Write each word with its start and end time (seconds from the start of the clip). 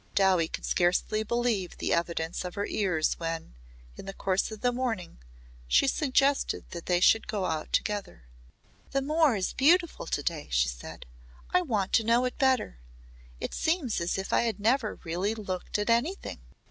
Dowie 0.15 0.47
could 0.47 0.65
scarcely 0.65 1.21
believe 1.21 1.77
the 1.77 1.93
evidence 1.93 2.43
of 2.43 2.55
her 2.55 2.65
ears 2.65 3.19
when, 3.19 3.53
in 3.95 4.07
the 4.07 4.15
course 4.15 4.49
of 4.51 4.61
the 4.61 4.71
morning, 4.71 5.19
she 5.67 5.85
suggested 5.85 6.65
that 6.71 6.87
they 6.87 6.99
should 6.99 7.27
go 7.27 7.45
out 7.45 7.71
together. 7.71 8.23
"The 8.93 9.03
moor 9.03 9.35
is 9.35 9.53
beautiful 9.53 10.07
to 10.07 10.23
day," 10.23 10.47
she 10.49 10.69
said. 10.69 11.05
"I 11.51 11.61
want 11.61 11.93
to 11.93 12.03
know 12.03 12.25
it 12.25 12.39
better. 12.39 12.79
It 13.39 13.53
seems 13.53 14.01
as 14.01 14.17
if 14.17 14.33
I 14.33 14.41
had 14.41 14.59
never 14.59 14.97
really 15.03 15.35
looked 15.35 15.77
at 15.77 15.91
anything." 15.91 16.39